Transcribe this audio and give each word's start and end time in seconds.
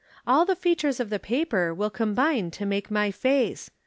All 0.25 0.45
the 0.45 0.55
features 0.55 0.99
of 0.99 1.11
the 1.11 1.19
paper 1.19 1.75
will 1.75 1.91
combine 1.91 2.49
to 2.49 2.65
make 2.65 2.89
my 2.89 3.11
face. 3.11 3.69